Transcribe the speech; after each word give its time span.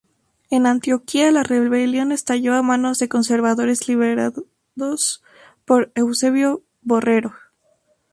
En 0.49 0.65
Antioquia 0.65 1.29
la 1.31 1.43
rebelión 1.43 2.11
estalló 2.11 2.55
a 2.55 2.63
manos 2.63 2.97
de 2.97 3.07
conservadores 3.07 3.87
liderados 3.87 5.21
por 5.63 5.91
Eusebio 5.93 6.63
Borrero. 6.81 7.35